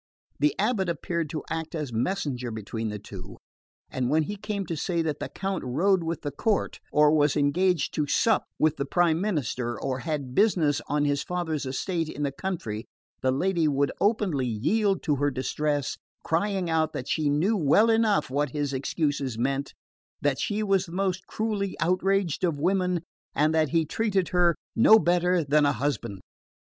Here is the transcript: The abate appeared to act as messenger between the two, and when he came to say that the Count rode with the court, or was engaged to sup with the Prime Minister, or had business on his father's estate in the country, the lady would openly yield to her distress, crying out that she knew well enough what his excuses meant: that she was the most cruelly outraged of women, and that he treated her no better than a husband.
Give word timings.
The 0.39 0.55
abate 0.57 0.89
appeared 0.89 1.29
to 1.29 1.43
act 1.51 1.75
as 1.75 1.93
messenger 1.93 2.49
between 2.49 2.89
the 2.89 2.97
two, 2.97 3.37
and 3.87 4.09
when 4.09 4.23
he 4.23 4.35
came 4.35 4.65
to 4.65 4.75
say 4.75 5.03
that 5.03 5.19
the 5.19 5.29
Count 5.29 5.63
rode 5.63 6.01
with 6.03 6.23
the 6.23 6.31
court, 6.31 6.79
or 6.91 7.11
was 7.11 7.37
engaged 7.37 7.93
to 7.93 8.07
sup 8.07 8.45
with 8.57 8.77
the 8.77 8.85
Prime 8.87 9.21
Minister, 9.21 9.79
or 9.79 9.99
had 9.99 10.33
business 10.33 10.81
on 10.87 11.05
his 11.05 11.21
father's 11.21 11.67
estate 11.67 12.09
in 12.09 12.23
the 12.23 12.31
country, 12.31 12.85
the 13.21 13.29
lady 13.31 13.67
would 13.67 13.91
openly 14.01 14.47
yield 14.47 15.03
to 15.03 15.17
her 15.17 15.29
distress, 15.29 15.99
crying 16.23 16.67
out 16.67 16.93
that 16.93 17.07
she 17.07 17.29
knew 17.29 17.55
well 17.55 17.91
enough 17.91 18.31
what 18.31 18.49
his 18.53 18.73
excuses 18.73 19.37
meant: 19.37 19.75
that 20.19 20.39
she 20.39 20.63
was 20.63 20.87
the 20.87 20.91
most 20.93 21.27
cruelly 21.27 21.75
outraged 21.79 22.43
of 22.43 22.59
women, 22.59 23.01
and 23.35 23.53
that 23.53 23.69
he 23.69 23.85
treated 23.85 24.29
her 24.29 24.55
no 24.75 24.97
better 24.97 25.43
than 25.43 25.63
a 25.67 25.73
husband. 25.73 26.21